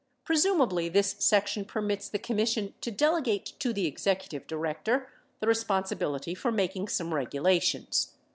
Presumably, 0.23 0.89
this 0.89 1.15
section 1.19 1.63
permits 1.63 2.09
the 2.09 2.17
Commission 2.17 2.73
to 2.81 2.89
delegate 2.89 3.45
to 3.59 3.71
the 3.71 3.85
executive 3.85 4.47
director 4.47 5.11
the 5.41 5.47
responsibility 5.47 6.33
for 6.33 6.51
making 6.51 6.87
some 6.87 7.13
regulations. 7.13 8.15